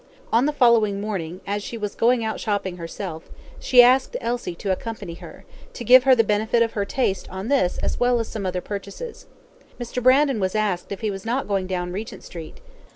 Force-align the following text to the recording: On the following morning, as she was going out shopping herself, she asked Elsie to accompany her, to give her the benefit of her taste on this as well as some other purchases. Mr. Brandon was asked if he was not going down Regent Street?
On 0.33 0.47
the 0.47 0.51
following 0.51 0.99
morning, 0.99 1.41
as 1.45 1.61
she 1.61 1.77
was 1.77 1.93
going 1.93 2.25
out 2.25 2.39
shopping 2.39 2.77
herself, 2.77 3.29
she 3.59 3.83
asked 3.83 4.17
Elsie 4.19 4.55
to 4.55 4.71
accompany 4.71 5.13
her, 5.13 5.45
to 5.73 5.83
give 5.83 6.05
her 6.05 6.15
the 6.15 6.23
benefit 6.23 6.63
of 6.63 6.71
her 6.71 6.85
taste 6.85 7.29
on 7.29 7.49
this 7.49 7.77
as 7.83 7.99
well 7.99 8.19
as 8.19 8.27
some 8.27 8.43
other 8.47 8.61
purchases. 8.61 9.27
Mr. 9.79 10.01
Brandon 10.01 10.39
was 10.39 10.55
asked 10.55 10.91
if 10.91 11.01
he 11.01 11.11
was 11.11 11.23
not 11.23 11.47
going 11.47 11.67
down 11.67 11.91
Regent 11.91 12.23
Street? 12.23 12.61